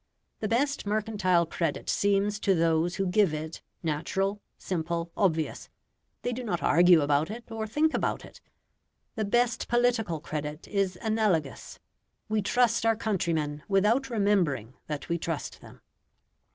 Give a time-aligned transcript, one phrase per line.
[0.39, 5.69] The best mercantile credit seems to those who give it, natural, simple, obvious;
[6.23, 8.41] they do not argue about it, or think about it.
[9.13, 11.77] The best political credit is analogous;
[12.27, 15.81] we trust our countrymen without remembering that we trust them.